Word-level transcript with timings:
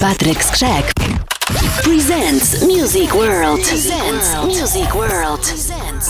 Patrick 0.00 0.38
Skrzek 0.38 0.94
presents 1.82 2.64
Music 2.66 3.12
World. 3.12 3.60
Presents 3.60 4.34
Music 4.46 4.94
World. 4.94 5.42
Presents 5.42 6.09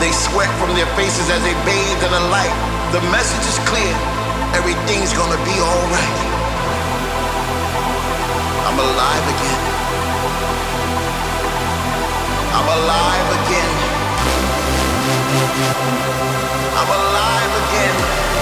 They 0.00 0.12
sweat 0.12 0.48
from 0.60 0.74
their 0.76 0.86
faces 0.94 1.28
as 1.28 1.42
they 1.42 1.54
bathe 1.66 2.02
in 2.06 2.12
the 2.12 2.24
light. 2.30 2.54
The 2.92 3.02
message 3.10 3.44
is 3.50 3.58
clear. 3.66 3.94
Everything's 4.54 5.12
gonna 5.12 5.42
be 5.42 5.56
alright. 5.58 6.18
I'm 8.62 8.78
alive 8.78 9.26
again. 9.34 9.62
I'm 12.54 12.68
alive 12.78 13.28
again. 13.42 13.72
I'm 16.78 16.90
alive 17.00 17.52
again. 17.66 18.37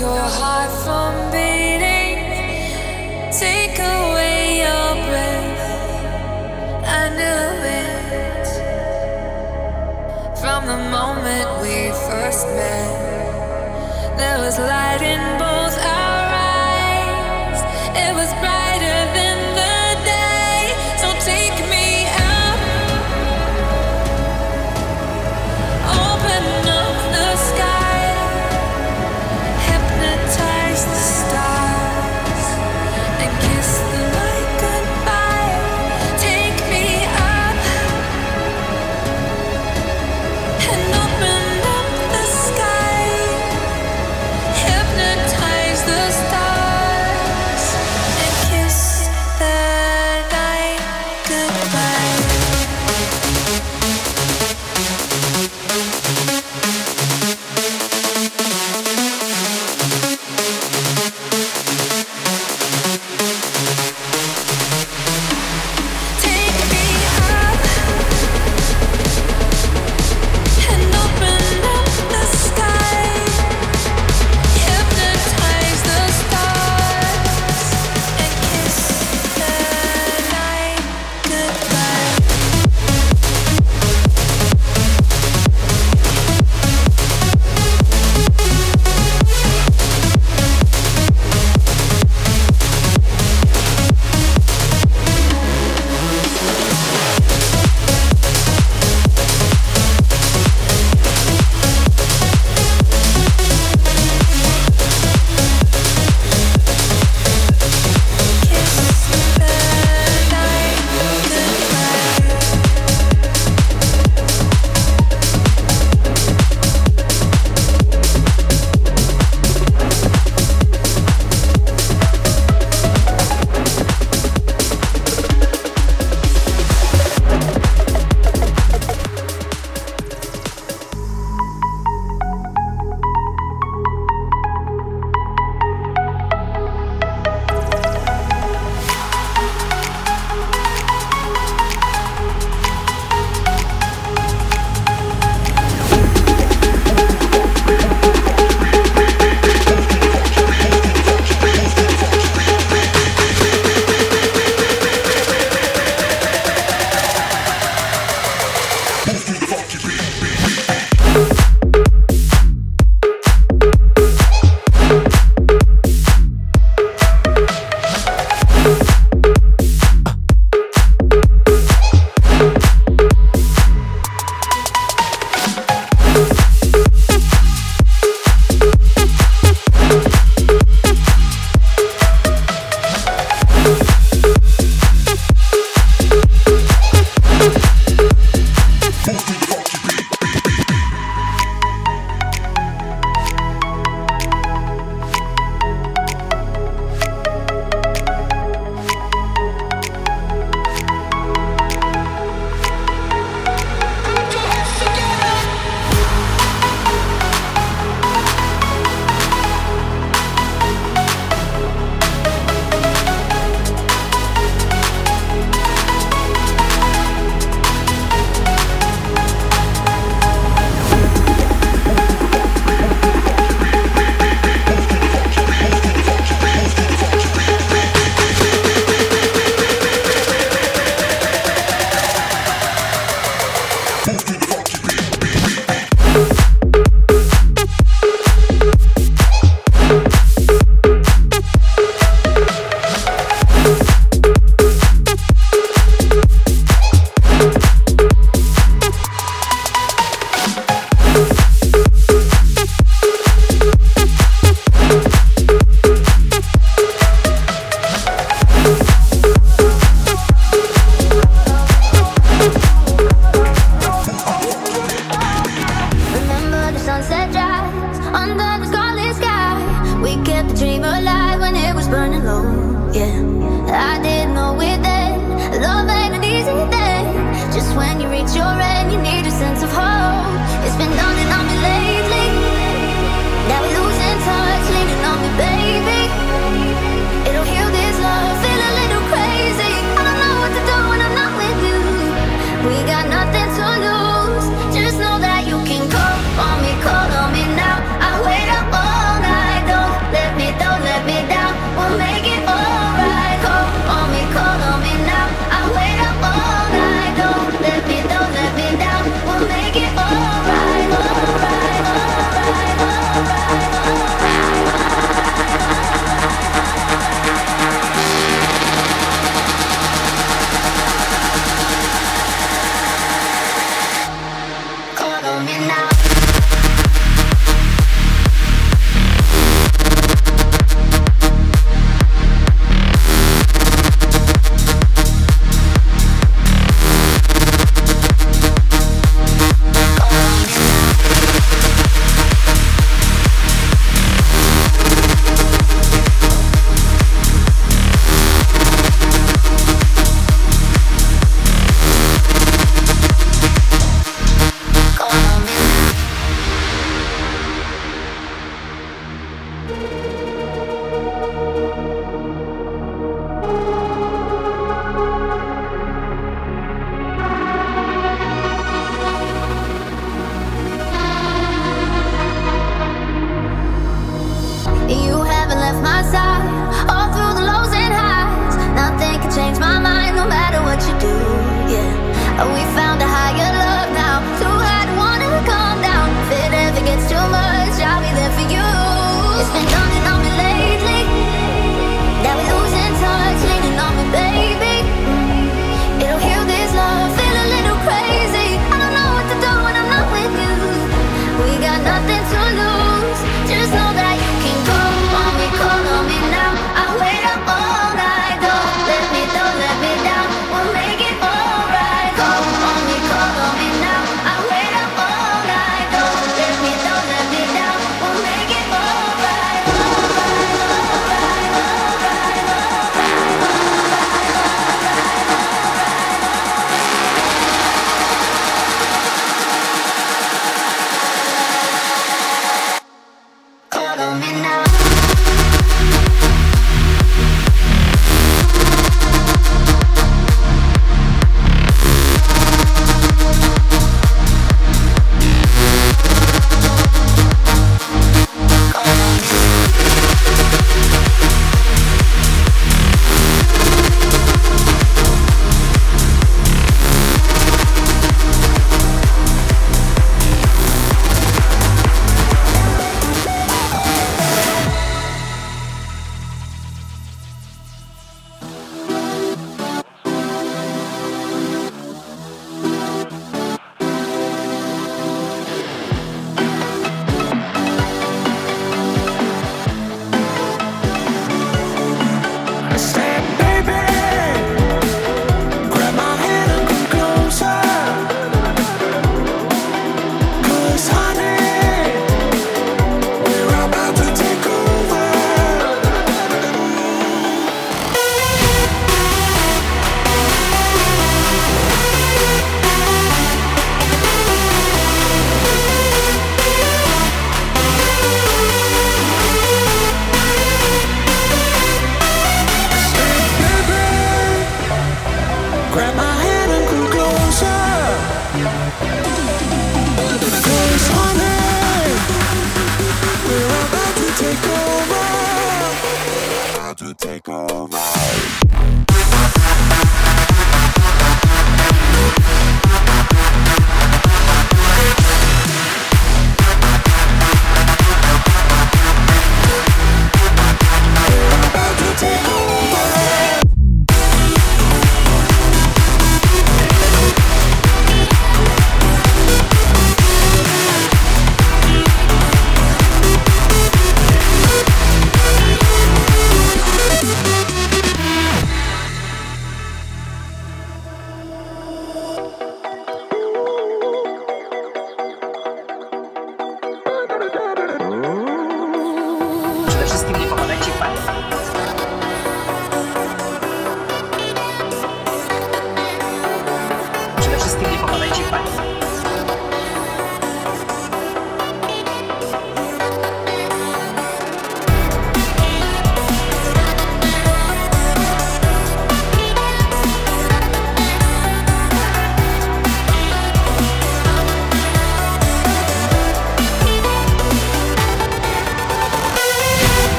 your 0.00 0.28
heart 0.40 0.72
from 0.84 1.12
beating. 1.30 2.16
Take 3.44 3.78
away 3.78 4.64
your 4.64 4.88
breath. 5.08 5.64
I 6.98 7.02
knew 7.18 7.44
it 7.84 8.46
from 10.40 10.60
the 10.72 10.80
moment 10.96 11.48
we 11.60 11.76
first 12.08 12.46
met. 12.58 12.92
There 14.16 14.38
was 14.38 14.58
light 14.58 15.02
in 15.02 15.29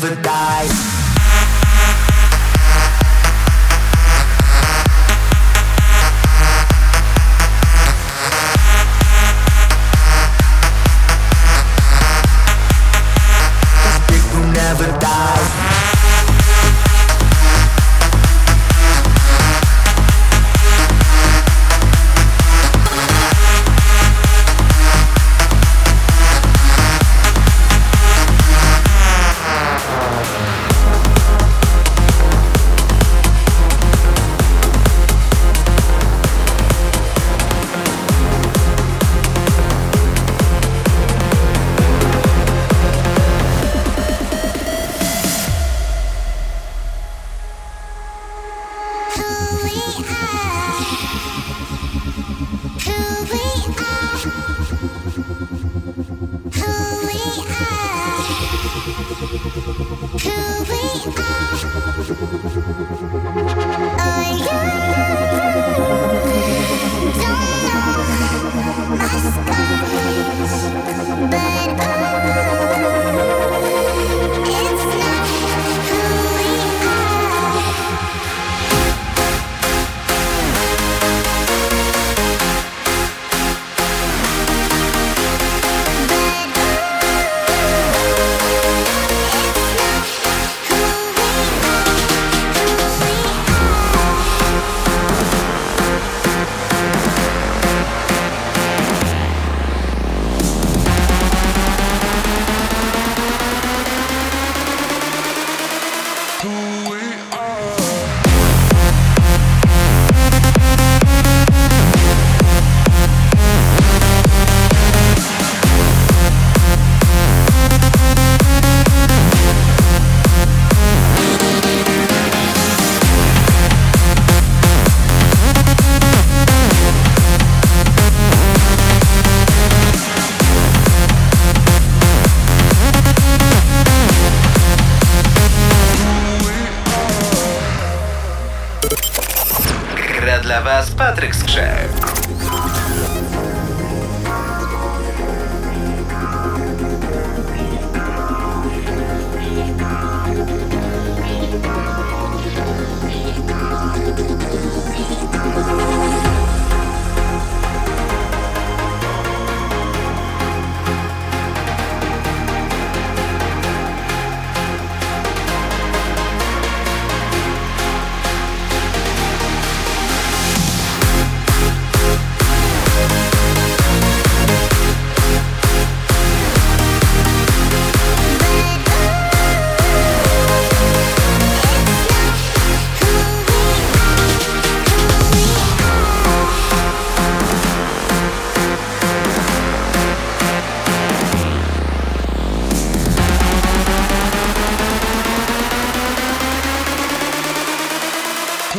Patryk 0.00 0.39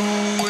cool. 0.02 0.41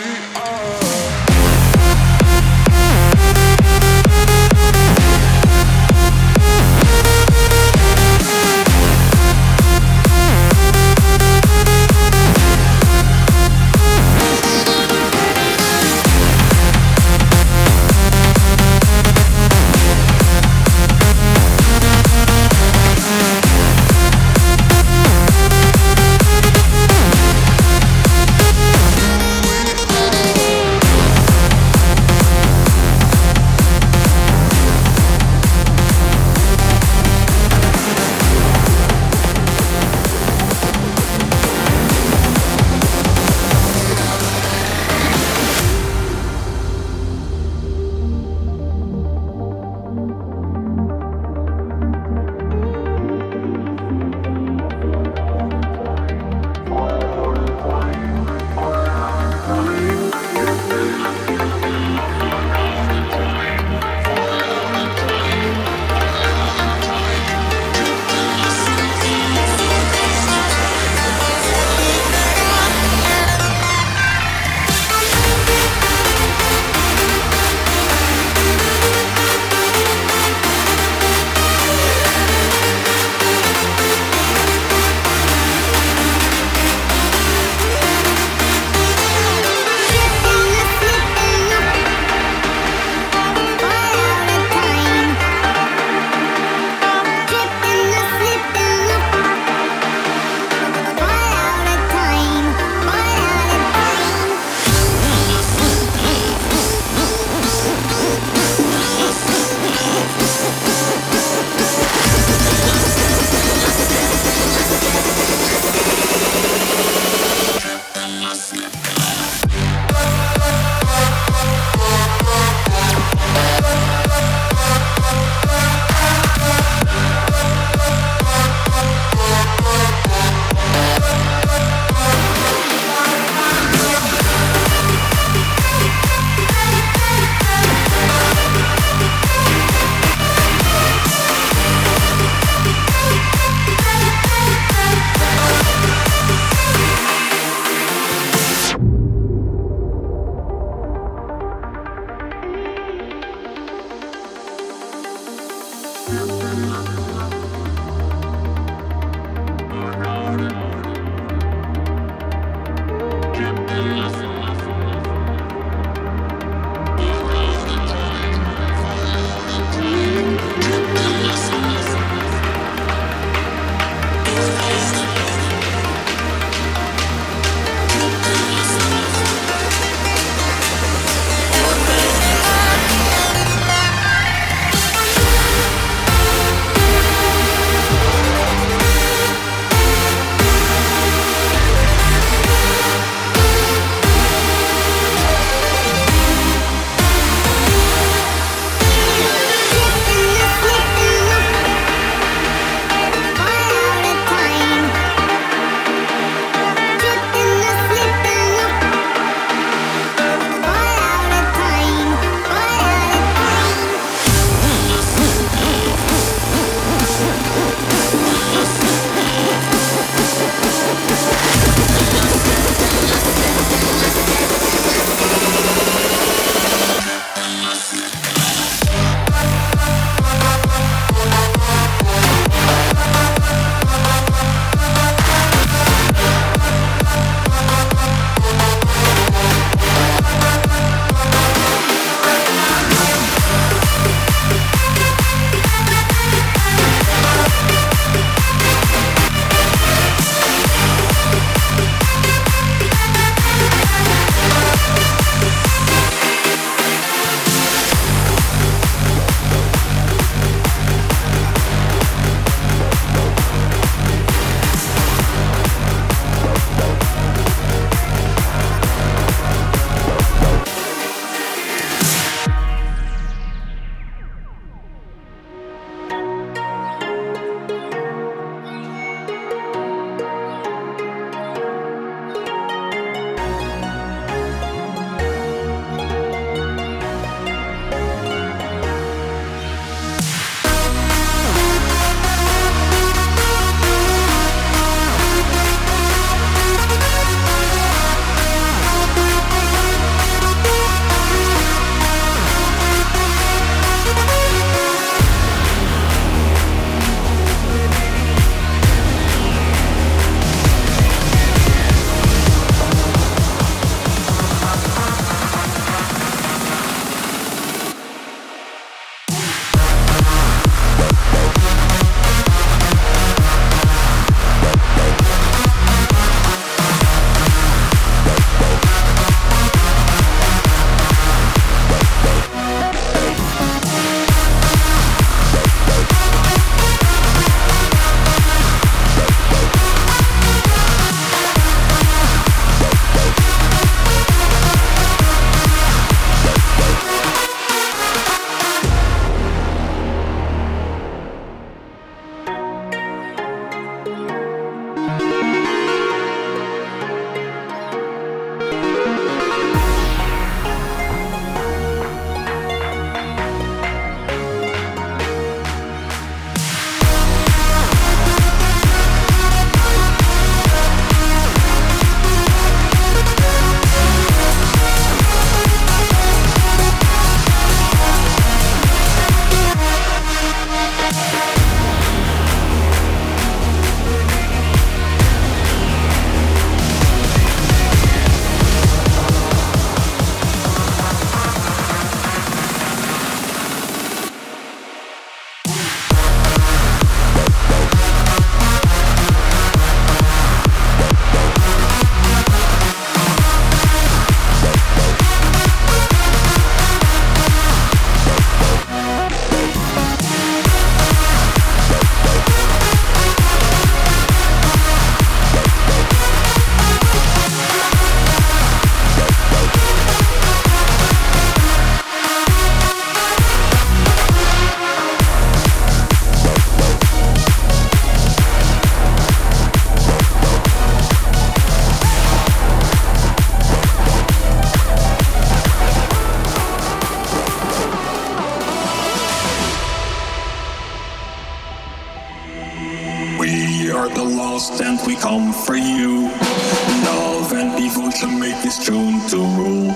is 448.73 448.87
tuned 448.87 449.29
to 449.29 449.37
rule. 449.37 449.93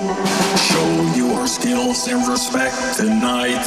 Show 0.57 1.13
your 1.15 1.47
skills 1.47 2.09
and 2.09 2.27
respect 2.29 2.97
tonight. 2.97 3.65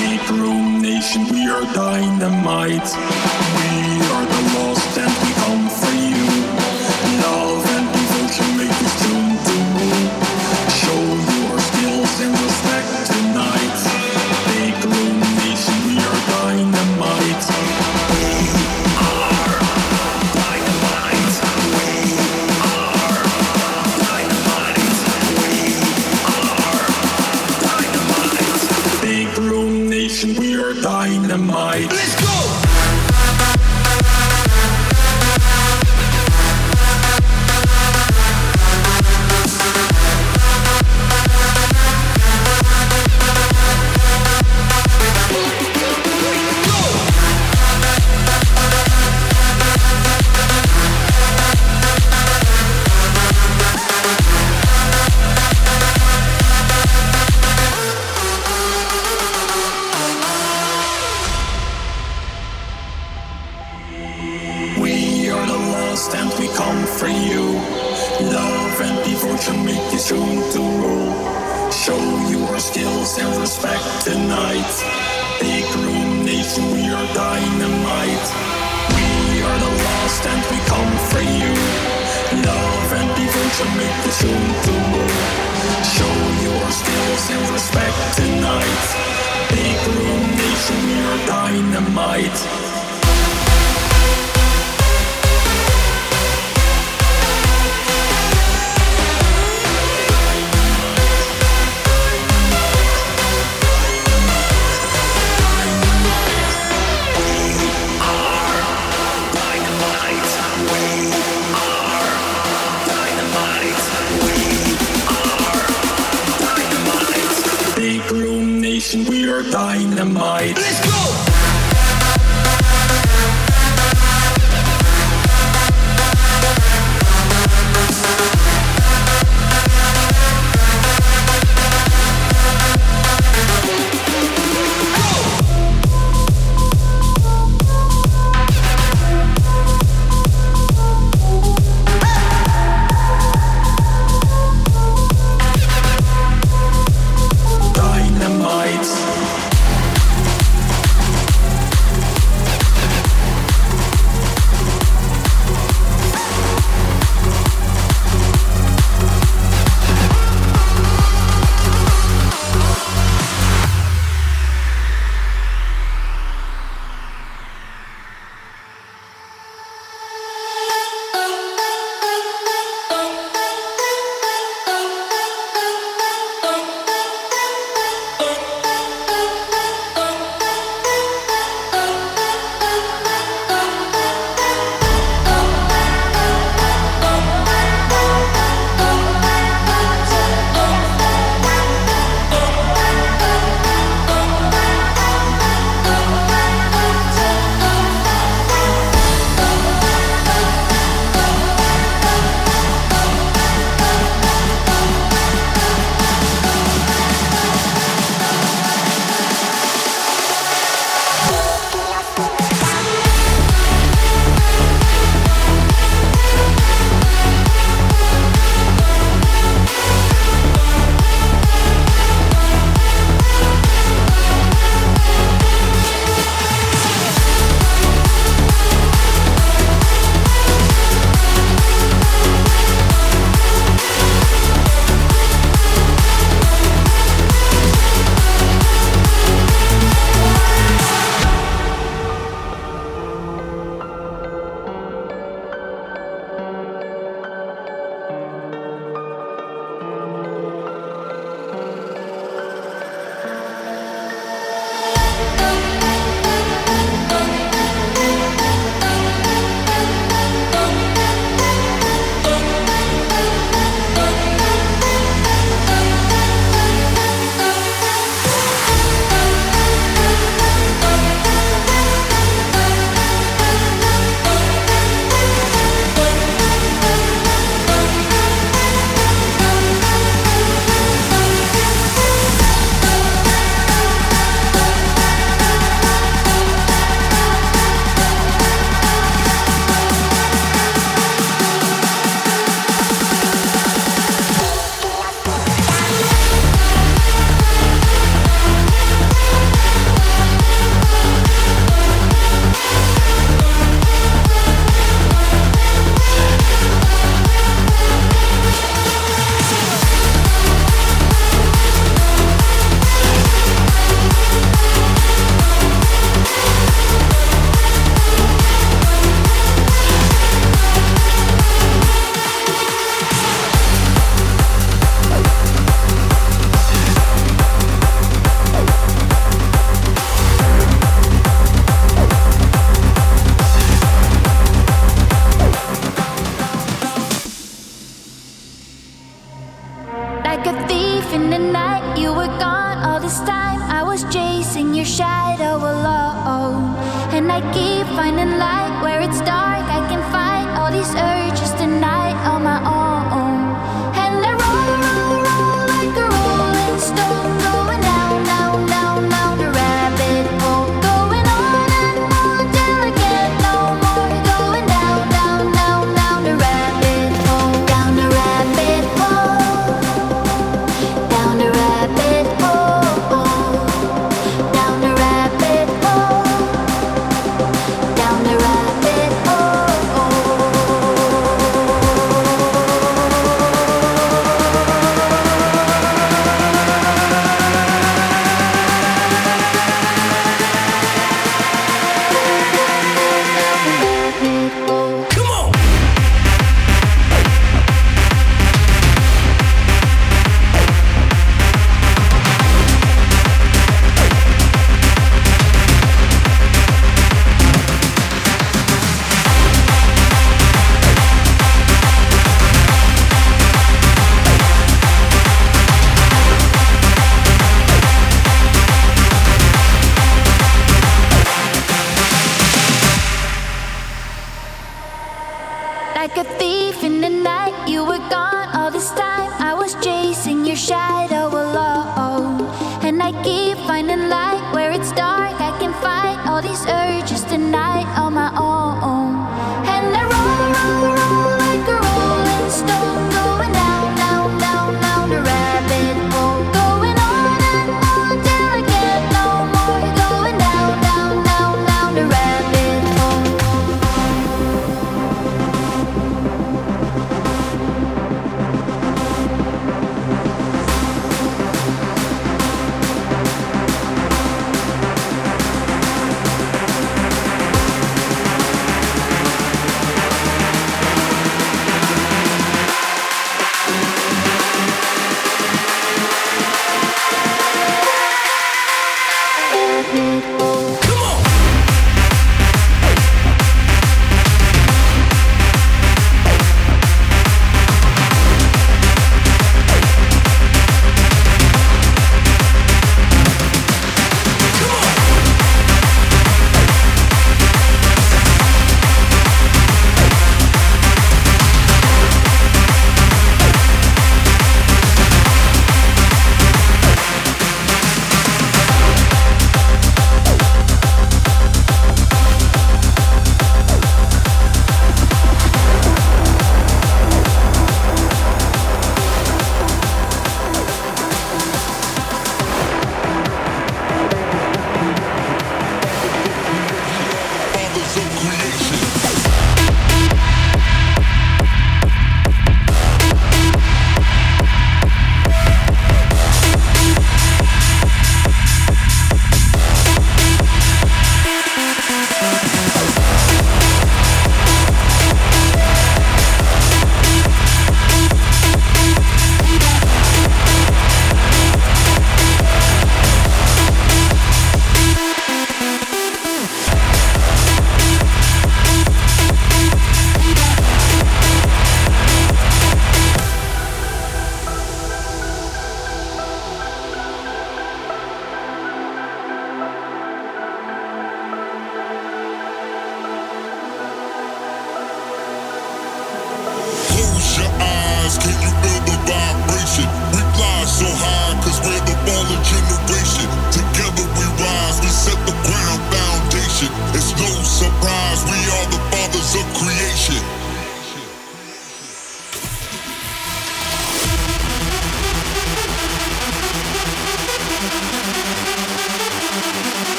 Big 0.00 0.22
room 0.30 0.80
nation, 0.82 1.24
we 1.30 1.46
are 1.48 1.62
dynamite. 1.74 2.90
We 3.58 3.70
are 4.12 4.26
the 4.34 4.53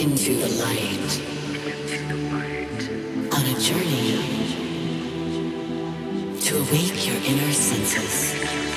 into 0.00 0.34
the 0.34 0.48
light 0.64 1.12
on 3.34 3.44
a 3.44 3.60
journey 3.60 4.16
to 6.40 6.56
awake 6.56 7.06
your 7.06 7.16
inner 7.16 7.52
senses. 7.52 8.69